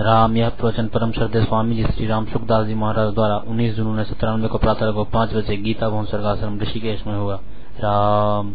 [0.00, 3.86] राम, यह प्रवचन परम श्रद्धे स्वामी जी श्री राम सुखदास जी महाराज द्वारा उन्नीस जून
[3.86, 7.40] उन्नीस सौ तिरानवे को प्रातः को पाँच बजे गीता भवन सर्गाश्रम ऋषिकेश में हुआ।
[7.78, 8.54] राम।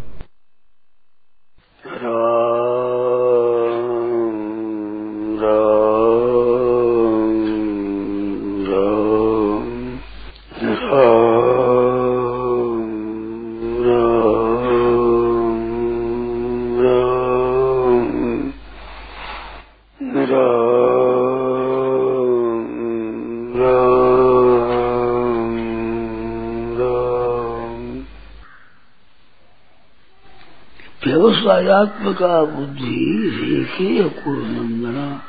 [31.69, 35.21] व्यवसायत्मका बुद्धि रेखे कुरनंदना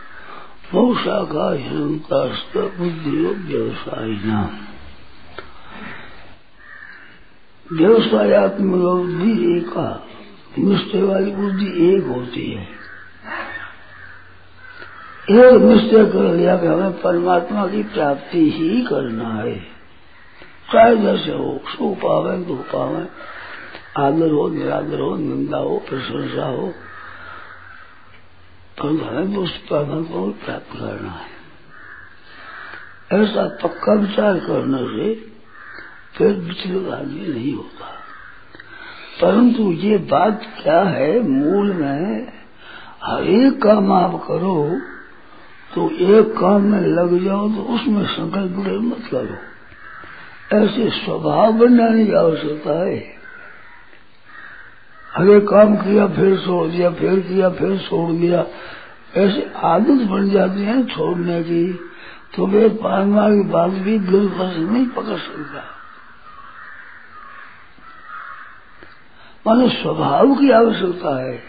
[0.73, 4.09] बहुशाखा हिंसास्त बुद्धि व्यवसाय
[7.73, 10.03] व्यवसायत्मक बुद्धि एक
[10.59, 12.69] निश्चय वाली बुद्धि एक होती है।
[15.31, 19.59] एक निश्चय कर लिया कि हमें परमात्मा की प्राप्ति ही करना है।
[20.73, 23.07] चाहे जैसे हो, सुख पावे, दुख पावे
[23.99, 26.75] आदर हो, निरादर हो, निंदा हो, प्रशंसा हो
[28.83, 31.41] परंतु हमें तो उस परमात्मा को प्राप्त करना है?
[33.13, 35.15] ऐसा पक्का विचार करने से
[36.17, 37.87] फिर विचलित आदमी नहीं होता।
[39.21, 42.33] परंतु ये बात क्या है, मूल में
[43.05, 44.81] हर एक काम आप करो
[45.75, 49.51] तो एक काम में लग जाओ तो उसमें संकल्प मत करो।
[50.57, 53.20] ऐसे स्वभाव बनाने की आवश्यकता है।
[55.17, 58.47] अरे काम किया, फिर छोड़ दिया, फिर किया, फिर छोड़ दिया।
[59.17, 61.73] ऐसी आदत बन जाती है छोड़ने की।
[62.37, 65.65] तो वे पालना की बात भी दिल बस नहीं पकड़ सकता।
[69.47, 71.43] मानो स्वभाव की आवश्यकता है।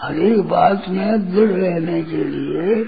[0.00, 2.84] हर एक बात में दृढ़ रहने के लिए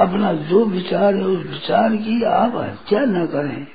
[0.00, 3.66] अपना जो विचार है, उस विचार की आप हत्या न करें।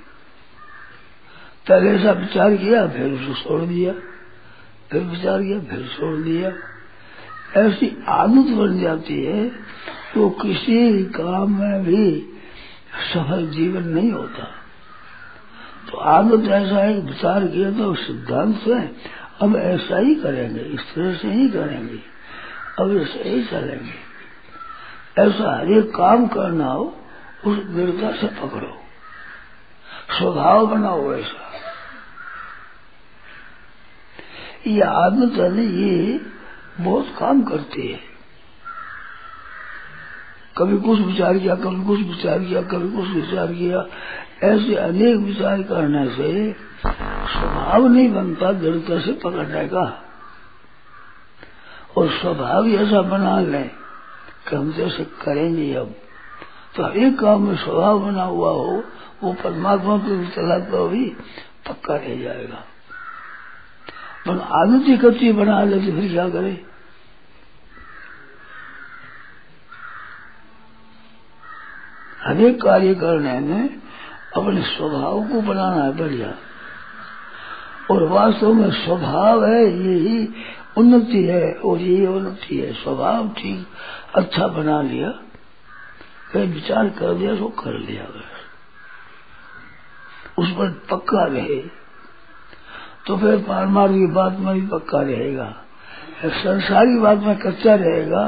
[1.69, 3.93] पहले ऐसा विचार किया, फिर उसको छोड़ दिया।
[4.91, 6.51] फिर विचार किया, फिर छोड़ दिया।
[7.57, 9.47] ऐसी आदत बन जाती है
[10.13, 12.21] तो किसी काम में भी
[13.13, 14.43] सफल जीवन नहीं होता।
[15.89, 18.79] तो आदत ऐसा है, विचार किया तो सिद्धांत से
[19.41, 21.99] अब ऐसा ही करेंगे, इस तरह से ही करेंगे,
[22.79, 23.95] अब ऐसे ही चलेंगे।
[25.19, 26.95] ऐसा हर एक काम करना हो,
[27.45, 28.73] उस दृढ़ता से पकड़ो।
[30.11, 31.46] स्वभाव बनाओ ऐसा।
[34.67, 36.19] ये आदत है ये
[36.79, 37.99] बहुत काम करते है।
[40.57, 43.85] कभी कुछ विचार किया, कभी कुछ विचार किया, कभी कुछ विचार किया।
[44.43, 49.85] ऐसे अनेक विचार करने से स्वभाव नहीं बनता, दृढ़ता से पकड़ने का
[51.97, 55.93] और स्वभाव ऐसा बना ले कि हम जैसे करेंगे अब
[56.75, 58.83] तो एक काम में स्वभाव बना हुआ हो,
[59.23, 61.05] वो परमात्मा के चला तो भी
[61.67, 62.63] पक्का रह जाएगा।
[64.27, 66.55] पर आदत ही कच्ची बना ले फिर क्या करे
[72.21, 73.69] हरेक कार्य करने में
[74.37, 76.33] अपने स्वभाव को बनाना है बढ़िया
[77.91, 80.17] और वास्तव में स्वभाव है यही
[80.77, 83.67] उन्नति है और यही उन्नति है स्वभाव ठीक
[84.15, 85.11] अच्छा बना लिया
[86.31, 88.05] फिर विचार कर दिया तो कर लिया
[90.39, 91.61] उस पर पक्का रहे
[93.07, 95.53] तो फिर पारमार की बात में भी पक्का रहेगा।
[96.25, 98.23] संसारी बात में कच्चा रहेगा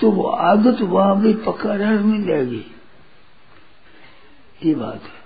[0.00, 2.64] तो वो आदत वहाँ भी पक्का रह मिल जाएगी।
[4.64, 5.20] ये बात है।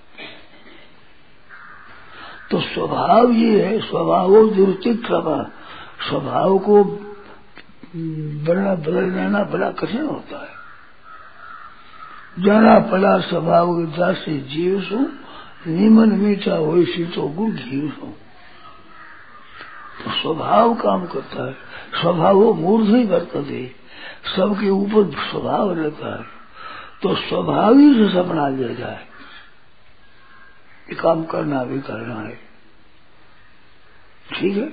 [2.51, 5.07] तो स्वभाव ये है, स्वभाव दुर्चित
[6.01, 6.83] स्वभाव को
[8.47, 10.55] बड़ा बदल देना बड़ा कठिन होता है।
[12.45, 14.99] जाना पड़ा स्वभाव के दास जीव सु,
[15.67, 18.13] निमन मीठा हो तो गुड़ घी सु
[20.03, 21.53] स्वभाव काम करता है।
[22.01, 23.75] स्वभाव वो मूर्ध ही बरकते
[24.37, 26.23] सबके ऊपर स्वभाव रहता है।
[27.03, 29.07] तो स्वभाव ही से सपना लिया जाए।
[30.91, 32.39] ये काम करना भी करना है।
[34.35, 34.69] ठीक है?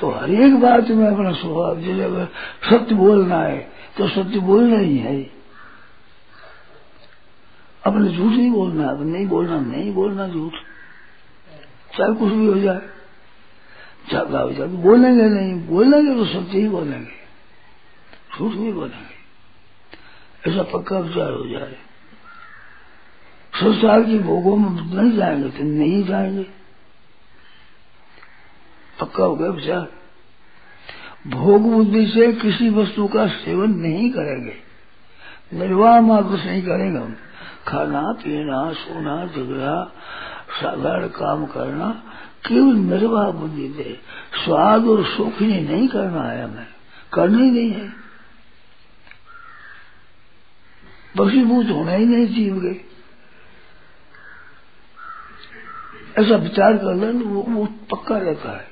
[0.00, 2.24] तो हर एक बात में अपना स्वभाव, जैसे
[2.70, 5.22] सत्य बोलना है तो सत्य बोलना ही है।
[7.86, 10.52] अपने झूठ नहीं बोलना है नहीं बोलना नहीं बोलना झूठ।
[11.98, 12.93] चाहे कुछ भी हो जाए।
[14.12, 17.12] हो जाए बोलेंगे नहीं, बोलेंगे तो सत्य ही बोलेंगे,
[18.38, 19.14] झूठ नहीं बोलेंगे।
[20.50, 21.76] ऐसा पक्का विचार हो जाए।
[23.54, 26.46] संसार की भोगों में नहीं जाएँगे तो नहीं जाएँगे।
[29.00, 29.92] पक्का हो गया विचार।
[31.26, 34.56] भोग बुद्धि से किसी वस्तु का सेवन नहीं करेंगे।
[35.52, 37.16] निर्वाह मात्र नहीं करेंगे हम।
[37.68, 39.92] खाना, पीना, सोना झगड़ा
[40.54, 42.02] साधारण काम करना
[42.46, 44.00] केवल निर्वाह बुद्धि से
[44.44, 46.66] स्वाद और शौकीनी नहीं करना है हमें।
[47.12, 47.88] करना ही नहीं है।
[51.16, 52.80] बसीभूत होना ही नहीं जीव गए
[56.18, 58.68] ऐसा विचार कर लें वो, वो पक्का रहता है।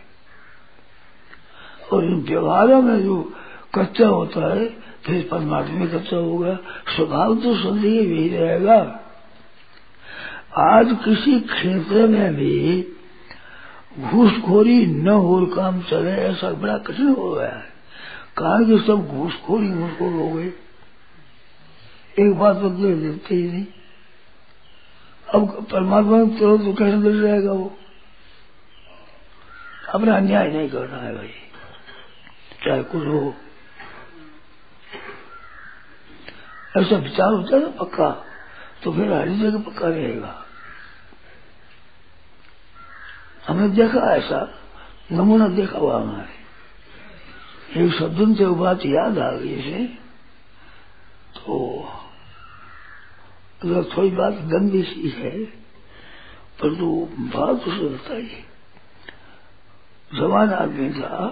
[1.93, 3.32] और इन व्यवहारों में जो
[3.75, 4.69] कच्चा होता है
[5.06, 6.55] फिर परमात्मा कच्चा होगा
[6.96, 9.02] स्वभाव तो संदेह यही रहेगा।
[10.57, 12.87] आज किसी क्षेत्र में भी
[13.99, 17.73] घूसखोरी न हो काम चले ऐसा बड़ा कठिन हो गया है।
[18.39, 20.53] कहा कि सब घूसखोरी घूसखोर हो गए
[22.19, 23.67] एक बात बदले देते ही नहीं।
[25.35, 27.79] अब परमात्मा तो, तो कैसे मिल जाएगा वो?
[29.95, 31.31] अपना अन्याय नहीं करना है भाई।
[32.65, 33.35] चाहे कुछ हो।
[36.77, 38.25] ऐसा विचार होता है ना पक्का
[38.83, 40.42] तो फिर हर जगह पक्का रहेगा।
[43.49, 44.41] हमने देखा ऐसा,
[45.12, 46.41] नमूना देखा हुआ हमारे।
[47.81, 49.85] एक सज्जन से वो बात याद आ गई इसे
[51.37, 51.59] तो
[53.62, 55.44] अगर थोड़ी बात गंदी सी है,
[56.61, 56.87] पर तो
[57.35, 58.44] बात उसे बताई।
[60.11, 61.29] जवान आदमी था,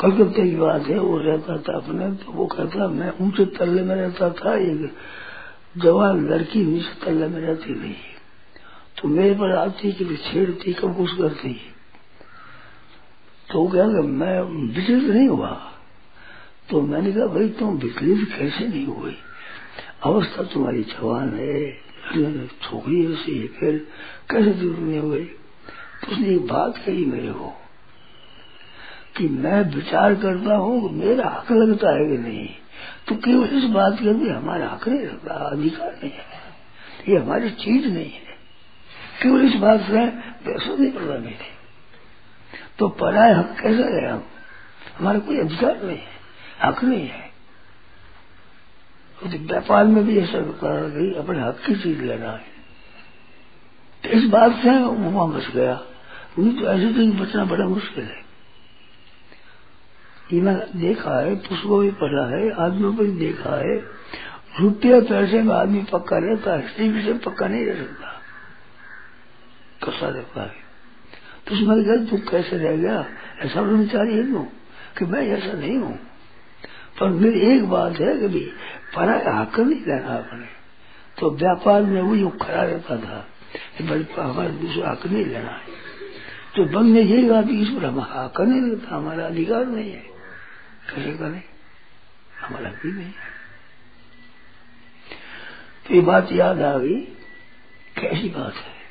[0.00, 3.94] कलकत्ते की बात है, वो रहता था अपने तो वो कहता, मैं ऊँचे तल्ले में
[3.96, 4.96] रहता था, एक
[5.78, 7.96] जवान लड़की नीचे तल्ले में रहती थी।
[9.02, 11.52] तो मेरे पर आती कि छेड़ती कुछ करती
[13.48, 13.84] तो क्या
[14.16, 14.40] मैं
[14.74, 15.50] विचलित नहीं हुआ।
[16.70, 19.16] तो मैंने कहा, भाई, तुम विचलित कैसे नहीं हुई
[20.04, 21.70] अवस्था तुम्हारी जवान है
[22.62, 23.76] छोकरी ऐसी है फिर
[24.30, 27.52] कैसे दूर नहीं हुई तो उसने एक बात कही मेरे को,
[29.16, 32.48] कि मैं विचार करता हूँ मेरा हक लगता है कि नहीं।
[33.08, 36.24] तो केवल इस बात के भी हमारा हक नहीं लगता अधिकार नहीं है।
[37.08, 38.31] ये हमारी चीज़ नहीं है।
[39.22, 40.04] केवल इस बात से
[40.76, 41.50] नहीं पड़ता मेरे
[42.78, 44.22] तो पढ़ाए हक कैसे है हम?
[44.98, 46.12] हमारा कोई अधिकार नहीं है,
[46.62, 47.30] हक नहीं है।
[49.20, 52.50] तो व्यापार में भी ऐसा कर गई अपने हक की चीज़ लेना है।
[54.02, 55.80] तो इस बात से वहाँ बच गया।
[56.38, 58.20] नहीं तो ऐसे तो बचना बड़ा मुश्किल है।
[60.32, 63.76] ये मैं देखा है, पुष्पों भी पढ़ा है, आदमियों पर देखा है।
[64.60, 68.11] रुपया पैसे में आदमी पक्का रहता है स्त्री से पक्का नहीं रह सकता।
[69.84, 70.60] कसा रहता है
[71.48, 73.04] तो उसमें कहा तू कैसे रह गया?
[73.38, 74.46] ऐसा विचार ही हूँ
[74.98, 75.94] कि मैं ऐसा नहीं हूँ।
[76.98, 78.40] पर मेरी एक बात है कि भी
[78.96, 80.46] परा हक नहीं लेना अपने
[81.18, 83.26] तो व्यापार में वही खड़ा रहता था
[84.22, 85.80] हमारे दूसरा हक नहीं लेना है।
[86.56, 90.04] तो बंद ने यही कि ईश्वर हम हक नहीं लेता हमारा अधिकार नहीं है।
[90.88, 91.42] कैसे करें?
[92.40, 93.30] हमारा भी नहीं है।
[95.86, 97.00] तो ये बात याद आ गई,
[97.96, 98.81] कैसी बात है?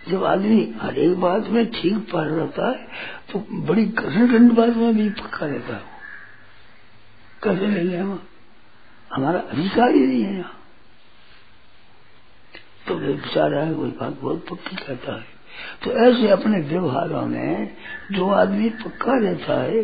[0.00, 2.86] जब आदमी हर एक बात में ठीक पढ़ रहता है
[3.32, 5.98] तो बड़ी कठिन बात में भी पक्का रहता है
[7.44, 8.18] कैसे ले लें हम
[9.10, 10.56] हमारा अधिकार ही नहीं है यहाँ।
[12.88, 15.38] तो विचार है, कोई बात बहुत पक्की कहता है।
[15.84, 17.76] तो ऐसे अपने व्यवहारों में
[18.12, 19.82] जो आदमी पक्का रहता है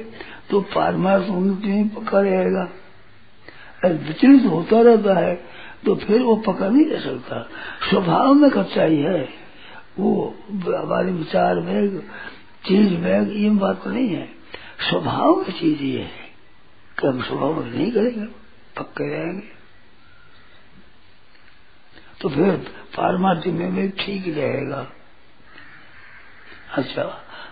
[0.51, 2.69] तो पारमार्थ उन्नति में पक्का रहेगा।
[3.87, 5.35] विचलित होता रहता है
[5.85, 7.41] तो फिर वो पक्का नहीं रह सकता।
[7.91, 9.46] स्वभाव में कच्चाई है।
[9.99, 11.99] वो हमारे विचार में,
[12.65, 14.29] चीज़ में, ये बात तो नहीं है।
[14.81, 16.25] स्वभाव की चीज़ ये है
[16.99, 18.27] कि हम स्वभाव नहीं करेंगे
[18.77, 19.55] पक्के रहेंगे।
[22.21, 22.51] तो फिर
[22.97, 24.87] पारमार्थी में भी ठीक रहेगा।
[26.73, 27.03] अच्छा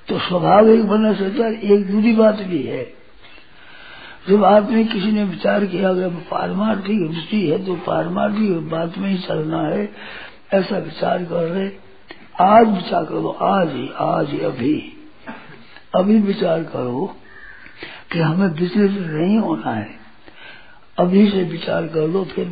[0.08, 2.84] तो स्वाभाव एक बनना सोचा एक दूसरी बात भी है।
[4.28, 9.18] जब आदमी किसी ने विचार किया अगर पारमार्थिक रुचि है तो पारमार्थिक बात में ही
[9.18, 9.88] चलना है,
[10.54, 11.83] ऐसा विचार कर रहे।
[12.40, 14.92] आज विचार करो, आज ही आज ही, अभी
[15.94, 17.14] अभी विचार करो
[18.12, 19.90] कि हमें विचलित नहीं होना है।
[20.98, 22.46] अभी से विचार कर लो, फिर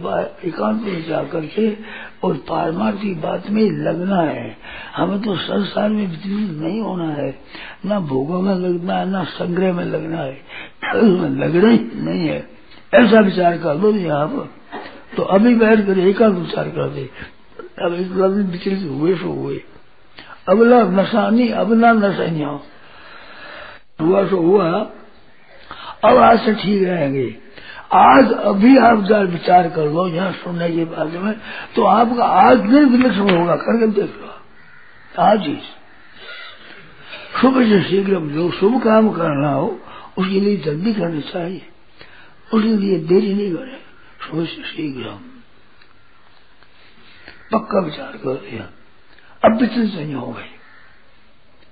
[0.44, 1.70] एकांत में जा करके
[2.24, 4.56] और पारमार्थिक बात में लगना है।
[4.96, 7.34] हमें तो संसार में विचलित नहीं होना है।
[7.86, 10.40] ना भोगों में लगना है, ना संग्रह में लगना है।
[10.94, 12.48] उसमें लगना ही नहीं है।
[12.94, 14.48] ऐसा विचार कर लो यहाँ पर
[15.16, 17.10] तो अभी बैठ कर एकांत विचार कर दे।
[17.80, 19.60] अब विचलित हुए सो हुए।
[20.48, 22.44] अगला नशा नहीं अब नशा नहीं
[24.00, 24.70] हुआ सो हुआ।
[26.04, 27.36] अब आज से ठीक रहेंगे।
[27.92, 31.40] आज अभी आप जब विचार कर लो, यहाँ सुनने के बाद में।
[31.76, 34.34] तो आपका आज दिन विलक्षण होगा करके देख लो
[35.22, 35.58] आज ही।
[37.40, 39.80] शुभ से शीघ्र जो शुभ काम करना हो,
[40.18, 41.68] उसके लिए जल्दी करनी चाहिए।
[42.54, 43.92] उसके लिए देरी नहीं करे।
[44.46, 45.04] से शीघ्र।
[47.52, 48.81] पक्का विचार कर दिया
[49.44, 50.48] अब विचलित नहीं हो गए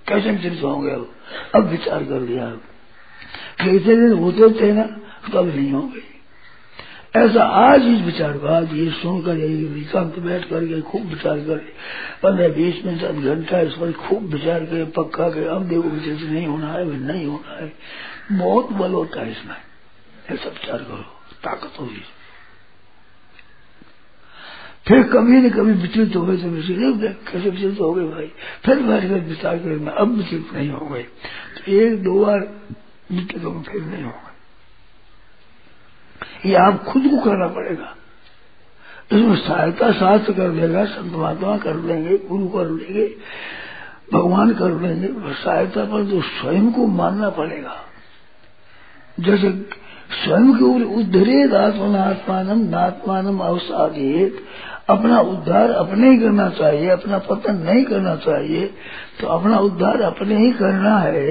[0.09, 0.91] कैसे विचलित हो गए
[1.55, 2.63] अब विचार कर अब
[3.61, 4.83] कैसे दिन होते थे ना,
[5.35, 6.09] तब नहीं हो गए
[7.17, 11.73] ऐसा आज इस विचार आज ये सुनकर एकांत बैठ करके खूब विचार करे।
[12.23, 16.31] पंद्रह, बीस मिनट आध घंटा इस पर खूब विचार करे, पक्का के अब देखो विचलित
[16.31, 17.73] नहीं होना है नहीं होना है।
[18.33, 19.57] बहुत बल होता है इसमें।
[20.31, 21.03] ऐसा विचार करो,
[21.45, 22.03] ताकत होगी।
[24.87, 28.27] फिर कभी न कभी विचलित हो गए तो विचलित कैसे विचलित हो गए भाई।
[28.65, 32.41] फिर बैठ कर विचार करें अब विचलित नहीं हो गए तो एक, दो बार
[33.13, 34.29] विचलित हो फिर नहीं हो गए।
[36.49, 37.95] ये आप खुद को करना पड़ेगा।
[39.13, 43.07] इसमें सहायता शास्त्र कर देगा, संत महात्मा कर देंगे गुरु कर देंगे
[44.13, 47.77] भगवान कर लेंगे सहायता पर तो स्वयं को मानना पड़ेगा।
[49.19, 49.51] जैसे
[50.15, 54.33] स्वयं के ऊपर उद्धरेद आत्मनात्मान नात्मान अवसादित
[54.91, 58.67] अपना उद्धार अपने ही करना चाहिए, अपना पतन नहीं करना चाहिए
[59.21, 61.31] तो अपना उद्धार अपने ही करना है।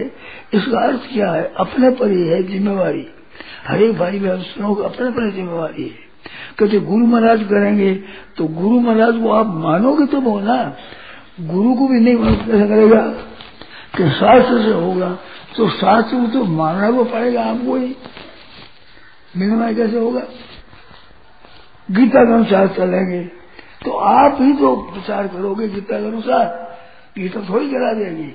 [0.53, 1.51] इसका अर्थ क्या है?
[1.57, 3.07] अपने पर ही है जिम्मेवारी।
[3.67, 6.07] हर एक भाई बहनों को अपने अपने जिम्मेवारी है।
[6.59, 7.93] कहते गुरु महाराज करेंगे
[8.37, 10.57] तो गुरु महाराज को आप मानोगे तो हो ना,
[11.41, 13.01] गुरु को भी नहीं कैसे करेगा।
[13.97, 15.09] कि शास्त्र से होगा
[15.55, 17.95] तो शास्त्र को तो मानना को पड़ेगा आपको ही।
[19.37, 20.21] मिलना कैसे होगा?
[21.89, 23.19] गीता के अनुसार चलेंगे।
[23.85, 26.69] तो आप ही तो विचार करोगे के अनुसार
[27.17, 28.27] गीता थोड़ी करा देंगे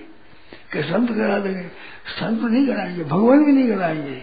[0.73, 1.69] कि संत करा देंगे।
[2.09, 4.23] संत नहीं कराएँगे, भगवान भी नहीं कराएँगे।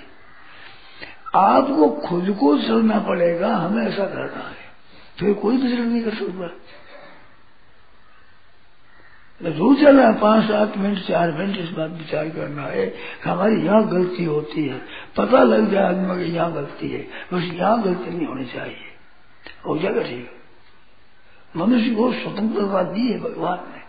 [1.36, 4.56] आपको खुद को चलना पड़ेगा, हमें ऐसा करना है।
[5.20, 6.58] फिर कोई विचरण नहीं कर सकता।
[9.76, 13.88] चलना है, पाँच, सात मिनट, चार मिनट इस बात विचार करना है कि हमारी यहाँ
[13.88, 14.82] गलती होती है।
[15.18, 18.78] पता लग जाए आदमी यहाँ गलती है। बस यहाँ गलती नहीं होनी चाहिए।
[19.68, 20.41] हो जाएगा ठीक।
[21.58, 23.82] मनुष्य को स्वतंत्रता दी है, भगवान ने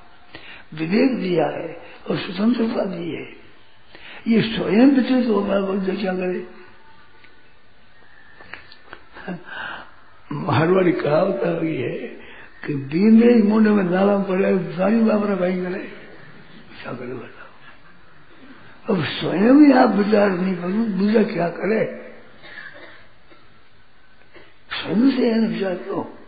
[0.78, 3.42] विवेक दिया है और स्वतंत्रता दी है।
[4.28, 6.47] ये स्वयं विचलित होगा बंद क्या करे।
[10.33, 11.99] मारवाड़ी कहावत हुई है
[12.66, 15.78] कि बींदे मुंड में नाला पड़े, सारी बाबरा भाई करे।
[16.83, 17.50] क्या करे बताओ।
[18.88, 21.85] अब स्वयं ही आप विचार नहीं करो, दूसरा क्या करे।
[24.71, 26.19] स्वयं से विचार करो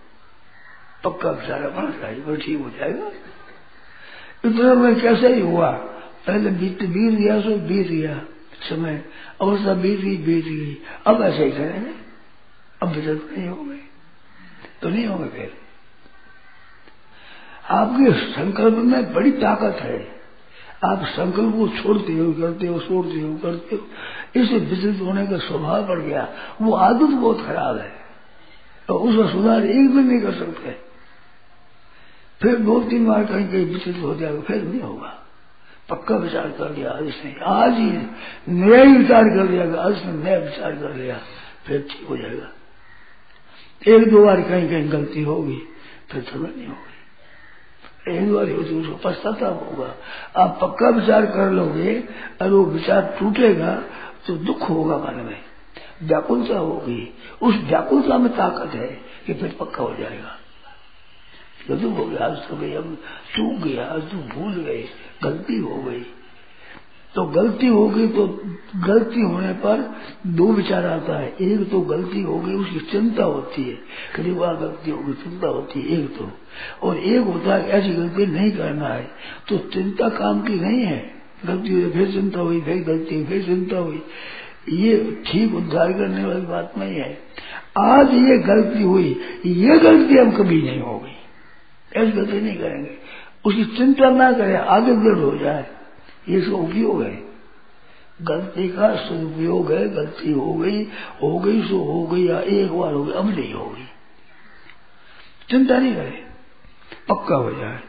[1.04, 3.10] पक्का अपना चाहिए वो ठीक हो जाएगा।
[4.44, 5.70] इतना में कैसे ही हुआ?
[6.26, 8.20] पहले बीत बीत गया सो बीत गया।
[8.70, 9.04] समय
[9.40, 11.92] अवस्था बीत गई बीत गई अब ऐसे ही करेंगे
[12.82, 13.80] अब विचलित नहीं हो गए
[14.82, 15.54] तो नहीं होंगे फिर।
[17.70, 20.14] आपके संकल्प में बड़ी ताकत है।
[20.84, 23.86] आप संकल्प को छोड़ते हो, करते हो, छोड़ते हो, करते हो।
[24.40, 26.28] इससे विचलित होने का स्वभाव बढ़ गया।
[26.62, 27.92] वो आदत बहुत खराब है।
[28.88, 30.93] तो उसका सुधार एक दिन नहीं कर सकते।
[32.44, 35.20] फिर दो तीन बार कहीं कहीं विचलित हो जाएगा। फिर नहीं होगा।
[35.90, 37.90] पक्का विचार कर लिया, आज इसने आज ही
[38.48, 41.18] नया ही विचार कर लिया आज ने नया विचार कर लिया,
[41.66, 42.48] फिर ठीक हो जाएगा।
[43.86, 45.58] एक दो बार कहीं कहीं गलती होगी,
[46.10, 49.94] फिर थोड़ा नहीं होगी। एक बार होती उसको पश्चाताप होगा।
[50.36, 51.98] आप पक्का विचार कर लोगे,
[52.42, 53.74] और वो विचार टूटेगा
[54.26, 55.40] तो दुख होगा मन में।
[56.02, 58.88] व्याकुलता होगी। उस व्याकुलता में ताकत है
[59.26, 60.38] कि फिर पक्का हो जाएगा।
[61.68, 62.94] गलती हो गया तो गई हम
[63.34, 64.84] चूक गया आज तो भूल गए
[65.22, 66.04] गलती हो गई।
[67.14, 68.26] तो गलती हो गई तो
[68.86, 69.82] गलती होने पर
[70.28, 73.76] दो विचार आता है। एक तो गलती हो गई, उसकी चिंता होती है।
[74.16, 76.30] कभी वह गलती होगी चिंता होती है, एक तो।
[76.82, 79.08] और एक होता है ऐसी गलती नहीं करना है
[79.48, 81.02] तो चिंता काम की नहीं है।
[81.46, 84.02] गलती हुई, फिर चिंता हुई, फिर गलती हुई, फिर चिंता हुई।
[84.74, 87.18] ये ठीक उद्धार करने वाली बात नहीं है।
[87.80, 91.13] आज ये गलती हुई, ये गलती हम कभी नहीं होगी
[91.96, 92.98] ऐसी गलती नहीं करेंगे।
[93.44, 95.66] उसकी चिंता ना करें, आगे दृढ़ हो जाए।
[96.28, 97.22] ये इसका उपयोग है।
[98.22, 100.84] गलती का सदुपयोग है, गलती हो गई
[101.22, 103.88] हो गई, सो हो गई, या एक बार हो गई, अब नहीं होगी।
[105.50, 106.24] चिंता नहीं करे,
[107.08, 107.80] पक्का हो जाए।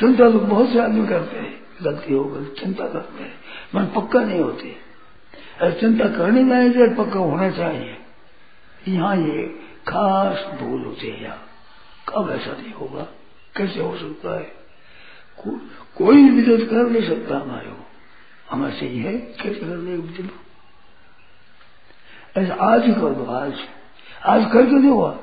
[0.00, 3.34] चिंता तो बहुत से आदमी करते हैं, गलती हो गई, चिंता करते हैं,
[3.74, 4.76] मन पक्का नहीं होते।
[5.60, 7.96] अरे चिंता करनी में पक्का होना चाहिए।
[8.88, 9.42] यहाँ ये
[9.88, 11.46] खास भूल होती है यहाँ।
[12.08, 13.02] कब ऐसा नहीं होगा?
[13.56, 14.44] कैसे हो सकता है?
[15.38, 15.50] को,
[15.96, 17.86] कोई विरोध कर नहीं सकता हमारे को।
[18.50, 20.42] हमारे से है कैसे कर ले
[22.40, 23.54] ऐसा आज ही कर दो आज।
[24.26, 25.18] आज करके दो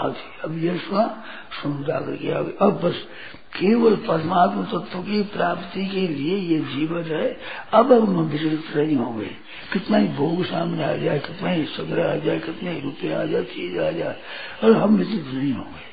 [0.00, 1.24] आज अब यह सुना
[1.62, 3.08] सुन जाकर अब बस
[3.52, 7.40] केवल परमात्मा तत्व की प्राप्ति के लिए ये जीवन है।
[7.72, 9.30] अब हम विचलित नहीं होंगे।
[9.72, 13.24] कितना ही भोग सामने आ जाए, कितना ही सग्रह आ जाए, कितने ही रुपये आ
[13.24, 14.20] जाए, चीज़ आ जाए,
[14.64, 15.92] और हम विचलित नहीं होंगे।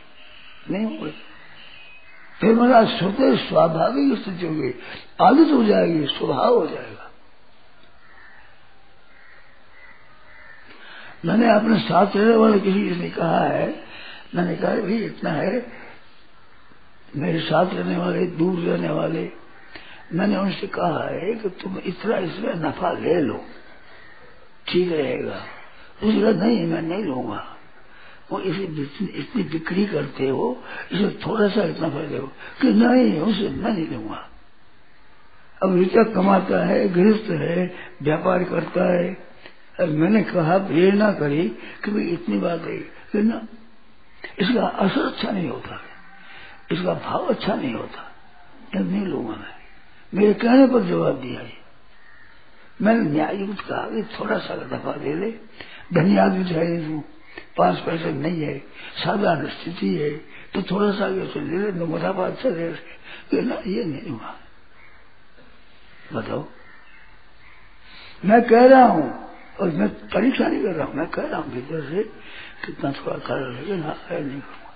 [0.74, 1.14] नहीं होंगे।
[2.42, 4.74] फिर मेरा स्वतः स्वाभाविक स्थिति होगी।
[5.22, 7.12] आदत हो जाएगी, स्वभाव हो जाएगा।
[11.26, 13.84] मैंने अपने साथ रहने वाले किसी ने कहा है,
[14.36, 15.89] मैंने कहा, भाई, इतना है
[17.16, 19.30] मेरे साथ रहने वाले, दूर रहने वाले।
[20.14, 23.46] मैंने उनसे कहा है कि तुम इतना इसमें नफा ले लो।
[24.68, 25.46] ठीक रहेगा।
[26.04, 27.56] उसने नहीं, मैं नहीं लूँगा।
[28.32, 28.64] वो इसे
[29.04, 32.28] इतनी बिक्री करते हो, इसे थोड़ा सा इतना फ़ायदे हो
[32.62, 34.30] कि नहीं, उसे मैं नहीं लूँगा।
[35.64, 39.30] अब रुचया कमाता है, गृहस्थ है, व्यापार करता है।
[39.80, 41.50] अब मैंने कहा प्रेरणा करी
[41.86, 43.48] कि भाई इतनी बात है कि ना
[44.40, 45.82] इसका असर अच्छा नहीं होता।
[46.70, 48.06] इसका भाव अच्छा नहीं होता।
[48.74, 49.58] जब नहीं लूँगा मैं
[50.14, 51.58] मेरे कहने पर जवाब दिया है।
[52.80, 55.32] मैंने न्याय युक्त कहा कि थोड़ा सा दफ़ा दे ले।
[55.94, 57.04] धनी आदमी चाहिए तू
[57.58, 58.58] पाँच पैसे नहीं है
[58.98, 60.10] साधारण स्थिति है
[60.54, 64.36] तो थोड़ा सा आगे ले ले मुनाफा अच्छा दे ना, ये नहीं हुआ।
[66.14, 66.46] बताओ।
[68.26, 69.10] मैं कह रहा हूँ,
[69.60, 72.04] और मैं परीक्षा नहीं कर रहा हूँ, मैं कह रहा हूँ भीतर से
[72.66, 74.69] कितना थोड़ा कर लेकिन हाँ नहीं करूँगा।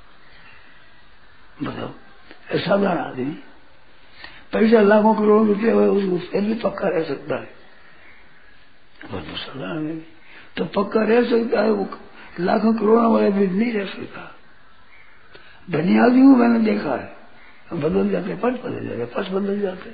[1.63, 3.37] बताओ। साधारण आदमी।
[4.53, 7.45] पैसा लाखों करोड़ों रुपये हुए फिर भी पक्का रह सकता है।
[9.03, 9.97] तो साधारण
[10.57, 11.87] तो पक्का रह सकता है, वो
[12.39, 14.29] लाखों करोड़ों वाले भी नहीं रह सकता।
[15.71, 17.11] धनी आदमी को मैंने देखा है।
[17.73, 19.89] बदल जाते पट बदल जाते पच बदल जाते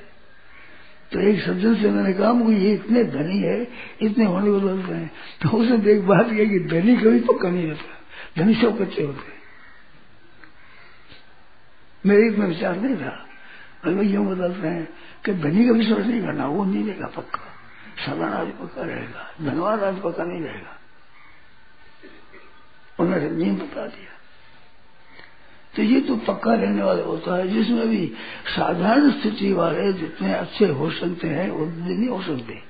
[1.11, 3.67] तो एक सज्जन से मैंने कहा, मुझे ये इतने धनी है,
[4.01, 5.11] इतने होने बदलते हैं।
[5.41, 9.38] तो उसने देख बात किया कि धनी कभी पक्का नहीं रहता। धनी सब कच्चे होते
[12.05, 13.25] मेरे में विचार नहीं था
[13.85, 14.89] मैं यूँ बदलते हैं
[15.25, 17.39] कि धनी का विश्वास नहीं करना, वो नहीं रहेगा पक्का।
[18.05, 20.77] साधारण आदमी पक्का रहेगा, धनवान आदमी पक्का नहीं रहेगा।
[22.99, 24.17] उन्होंने नियम बता दिया।
[25.75, 28.13] तो ये तो पक्का रहने वाले होता है, जिसमें भी
[28.47, 32.68] साधारण स्थिति वाले जितने अच्छे हो सकते हैं, उतने नहीं हो सकते।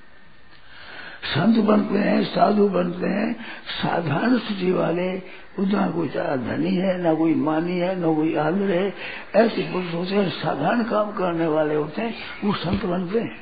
[1.24, 3.34] संत बनते हैं, साधु बनते हैं,
[3.66, 5.22] साधारण स्थिति वाले,
[5.60, 8.94] उतना कोई ज़्यादा धनी है, ना कोई मानी है, ना कोई आदर है,
[9.36, 13.40] ऐसे पुरुष होते हैं, साधारण काम करने वाले होते हैं, वो संत बनते हैं।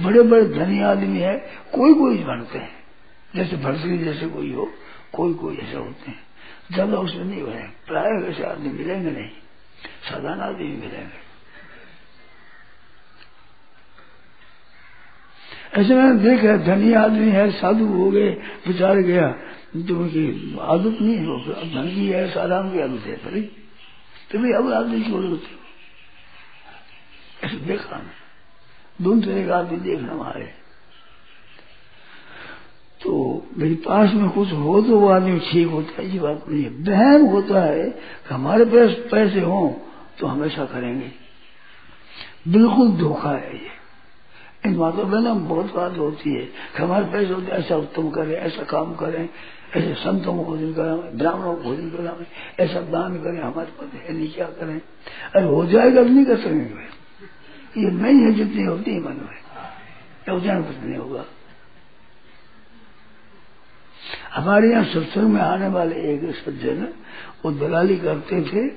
[0.00, 1.36] बड़े बड़े धनी आदमी है
[1.74, 2.70] कोई कोई बनते हैं।
[3.34, 4.72] जैसे भरसरी जैसे कोई हो
[5.12, 6.18] कोई कोई ऐसे होते हैं।
[6.72, 9.28] ज़्यादा उसमें नहीं बने प्राय वैसे आदमी मिलेंगे नहीं।
[10.10, 11.25] साधारण आदमी मिलेंगे।
[15.72, 18.30] ऐसे मैंने देखा, धनी आदमी है, साधु हो गए,
[18.66, 19.28] विचार गया।
[19.78, 21.24] तो उनकी आदत नहीं है
[21.70, 23.42] धन की है, साधारण की आदत है भाई
[24.30, 25.58] तो अब आदमी छोड़ होते हो
[27.42, 28.14] ऐसे देखा मैं
[28.98, 30.44] दोनों तरह का आदमी देखना हमारे।
[33.00, 33.12] तो
[33.58, 36.70] मेरे पास में कुछ हो तो वो आदमी ठीक होता है, ये बात नहीं है।
[36.84, 39.60] बहन होता है कि हमारे पास पैसे हो
[40.18, 41.10] तो हमेशा करेंगे।
[42.48, 43.75] बिल्कुल धोखा है ये।
[44.74, 46.48] बातों में ना बहुत बात होती है।
[46.78, 49.28] हमारे पैसे होते ऐसा उत्तम करें, ऐसा काम करें,
[49.76, 52.26] ऐसे संतों को भोजन करावे ब्राह्मणों को भोजन करावे
[52.64, 54.80] ऐसा दान करें, हमारे पास है नहीं, क्या करें?
[55.34, 60.62] अरे हो जाएगा नहीं कर सकेंगे। ये नहीं है जितनी होती है, मन में उद्यान
[60.62, 61.24] कुछ नहीं होगा।
[64.34, 66.88] हमारे यहाँ सत्संग में आने वाले एक सज्जन,
[67.44, 68.68] वो दलाली करते थे,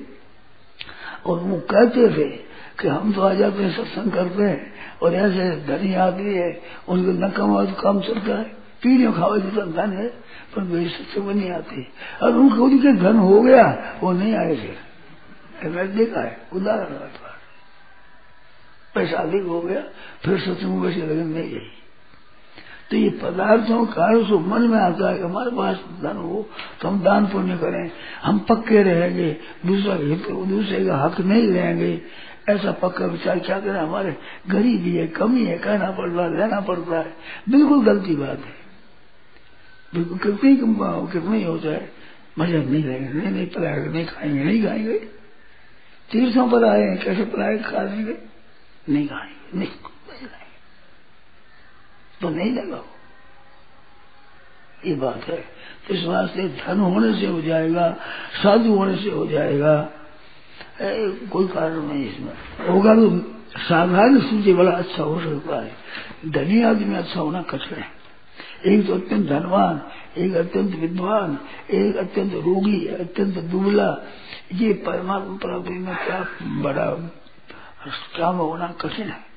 [1.26, 2.49] और वो कहते थे
[2.80, 6.50] कि हम तो आ जाते हैं सत्संग करते हैं और ऐसे धनी आदमी है,
[6.88, 8.44] उनके न कमाओ तो काम चलता है।
[8.82, 10.06] पीढ़ियों खाओ जितना धन है,
[10.54, 11.86] पर मेरी सत्संग में नहीं आती।
[12.22, 13.64] और उनको उनके धन हो गया,
[14.02, 17.08] वो नहीं आए फिर। मैंने देखा है, उदाहरण
[18.94, 19.82] पैसा अधिक हो गया,
[20.24, 21.68] फिर सत्संग वैसे लगन नहीं गई
[22.90, 26.48] तो ये पदार्थों कारण से मन में आता है हमारे पास धन हो
[26.80, 27.90] तो हम दान पुण्य करें।
[28.22, 29.30] हम पक्के रहेंगे,
[29.66, 31.92] दूसरा हित, दूसरे का हक नहीं लेंगे
[32.48, 33.80] ऐसा पक्का विचार क्या करें?
[33.80, 34.16] हमारे
[34.48, 37.16] गरीबी है, कमी है, कहना पड़ रहा है, रहना रहा है।
[37.48, 38.54] बिल्कुल गलती बात है।
[39.94, 40.56] बिल्कुल कितनी
[41.12, 41.88] कितनी हो जाए।
[42.38, 44.98] मज़ा नहीं रहेंगे। नहीं नहीं पलाएँगे नहीं खाएँगे नहीं खाएँगे।
[46.10, 48.14] तीर्थों पर आए हैं, कैसे पलाए खा लेंगे
[48.88, 49.68] नहीं खाएँगे, नहीं
[52.20, 52.84] तो नहीं लगा
[54.86, 55.40] ये बात है।
[55.88, 57.96] तो इस वास्ते धन होने से हो जाएगा,
[58.42, 59.92] साधु होने से हो जाएगा।
[60.80, 63.08] कोई कारण नहीं इसमें होगा तो
[63.60, 67.88] साधारण स्थिति बड़ा अच्छा हो सकता है धनी आदमी अच्छा होना कठिन है
[68.66, 69.80] एक तो अत्यंत धनवान
[70.18, 71.38] एक अत्यंत विद्वान
[71.72, 73.88] एक अत्यंत रोगी अत्यंत दुबला
[74.54, 76.20] ये परमात्मा प्राप्ति में क्या
[76.62, 76.86] बड़ा
[78.16, 79.28] काम होना कठिन है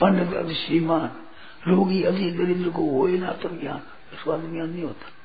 [0.00, 1.10] पंडित अति श्रीमान
[1.68, 3.82] रोगी अति दरिद्र को हो ना तो ज्ञान
[4.22, 5.23] स्वाद ज्ञान नहीं होता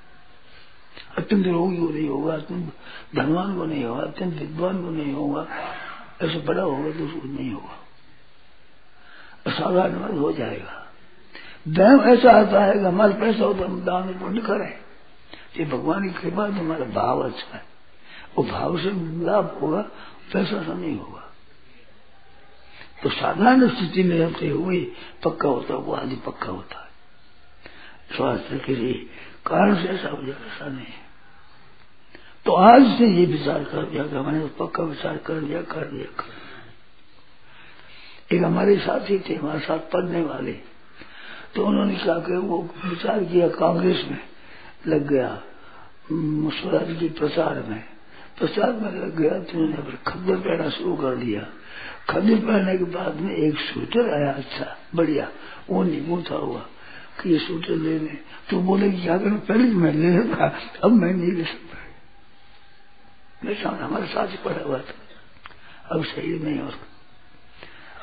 [1.18, 2.74] अत्यंत रोगी को नहीं होगा, अत्यंत
[3.16, 5.48] धनवान को नहीं होगा, अत्यंत विद्वान को नहीं होगा,
[6.22, 7.86] ऐसे बड़ा होगा तो उसको नहीं होगा।
[9.48, 10.86] असाधारण साधारण हो जाएगा।
[11.68, 14.80] दैव ऐसा आता है कि हमारे पैसा होता हम दान पुण्य करें।
[15.60, 17.66] ये भगवान की कृपा तो हमारा भाव अच्छा है।
[18.38, 18.92] वो भाव से
[19.26, 19.82] लाभ होगा,
[20.34, 21.34] पैसा से नहीं होगा।
[23.04, 24.92] तो साधारण स्थिति में रहते हुए
[25.24, 26.90] पक्का होता है, वो आदि पक्का होता है।
[28.18, 29.10] स्वास्थ्य किसी
[29.50, 30.94] कारण से ऐसा हो जाए, ऐसा नहीं
[32.46, 35.86] तो आज से ये विचार कर दिया कि मैंने तो पक्का विचार कर दिया कर
[35.88, 36.38] दिया, कर
[38.32, 40.52] एक हमारे साथी थे, हमारे साथ पढ़ने वाले।
[41.56, 44.22] तो उन्होंने क्या किया वो विचार किया, कांग्रेस में
[44.88, 45.30] लग गया
[46.12, 47.84] स्वराज के प्रचार में।
[48.40, 51.42] प्रचार में लग गया तो उन्होंने फिर खद्दर पहना शुरू कर दिया।
[52.10, 55.28] खद्दर पहनने के बाद में एक स्वेटर आया अच्छा बढ़िया,
[55.70, 56.62] वो नहीं था हुआ।
[57.20, 58.18] कि ये स्वेटर ले लें।
[58.50, 60.48] तो बोले कि करें पहले मैं ले लेता
[60.84, 61.78] अब मैं नहीं ले सकता।
[63.44, 64.94] मेरे हमारे साथ ही पड़ा हुआ था।
[65.92, 66.78] अब सही नहीं और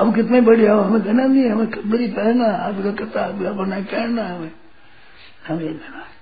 [0.00, 4.24] अब कितने बढ़िया हो, हमें कहना नहीं हमें खबरी पहनना आपका कथा आपका बना पहनना
[4.29, 4.52] हमें।
[5.48, 6.16] हमें लेना है।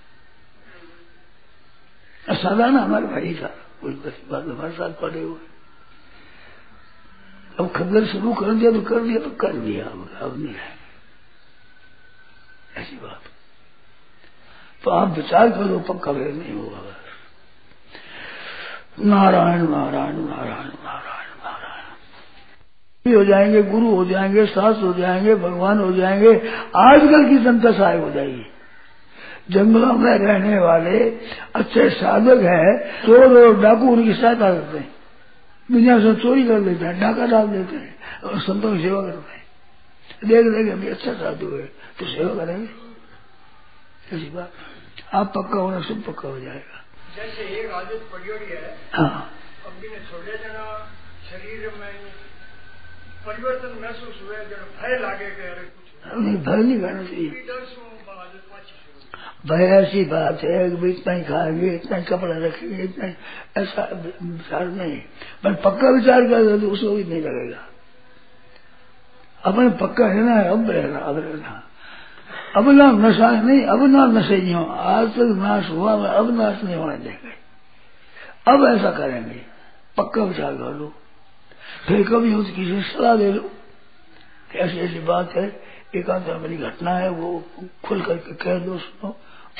[2.37, 3.55] साधारण हमारे भाई था
[3.85, 5.39] बात हमारे साथ पड़े हुए।
[7.59, 10.84] अब खबर शुरू कर दिया तो कर दिया तो कर दिया, अब अब नहीं है।
[12.77, 13.21] ऐसी बात।
[14.85, 16.79] तो आप विचार करो, पक्का फिर नहीं होगा।
[19.01, 25.93] नारायण नारायण नारायण नारायण नारायण। हो जाएँगे, गुरु हो जाएँगे, सास हो जाएँगे, भगवान हो
[25.93, 28.47] जाएँगे, आजकल की जनता सहाय हो जाएगी।
[29.51, 31.11] जंगलों में रहने वाले
[31.55, 34.95] अच्छे साधक है, चोर और डाकू उनकी सहायता करते हैं।
[35.73, 39.33] दुनिया से चोरी कर लेते हैं, डाका डाल देते हैं और संतों की सेवा करते
[39.33, 39.45] हैं।
[40.25, 44.53] देख देख अच्छा साधु है। तो सेवा करेंगे। ऐसी बात।
[45.15, 46.85] आप पक्का होना सब पक्का हो जाएगा।
[47.17, 49.31] जैसे एक आदत पड़ी हुई है हाँ।
[49.67, 50.65] अभी ने छोड़े जना
[51.31, 51.95] शरीर में
[53.27, 55.31] परिवर्तन महसूस हुए जब भय लागे
[55.65, 57.31] कुछ नहीं भय नहीं करना चाहिए।
[59.47, 63.15] भय ऐसी बात है कि इतना ही खाएँगे इतना ही कपड़ा रखेंगे इतना ही
[63.57, 63.89] ऐसा
[64.23, 64.99] विचार नहीं।
[65.45, 67.69] पर पक्का विचार कर तो उसको भी नहीं लगेगा।
[69.45, 71.71] अपने पक्का रहना है अब रहना अब रहना।
[72.57, 76.41] अब ना नशा नहीं अब ना नशे नहीं हो। आज तक नाश हुआ, मैं अब
[76.41, 77.45] नाश नहीं होने देंगे
[78.53, 79.41] अब ऐसा करेंगे,
[79.97, 80.93] पक्का विचार कर लो।
[81.89, 83.51] फिर कभी हो किसी से सलाह ले लो।
[84.57, 85.63] ऐसी ऐसी बात है,
[85.97, 87.45] एकांत मेरी घटना है, वो
[87.85, 89.09] खुल करके कह दो, सुनो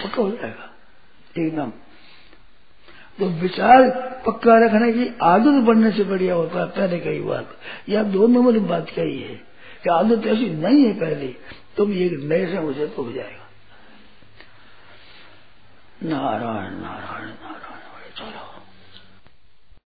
[0.05, 0.71] पक्का हो जाएगा।
[1.39, 1.71] एकदम।
[3.19, 3.91] तो विचार
[4.27, 7.51] पक्का रखने की आदत बनने से बढ़िया होता है, पहले कही बात।
[7.89, 9.35] या दो नंबर बात कही है
[9.85, 11.35] कि आदत ऐसी नहीं है पहले
[11.77, 13.45] तुम ये नए से मुझे तो हो जाएगा।
[16.03, 18.54] नारायण नारायण नारायण चलो।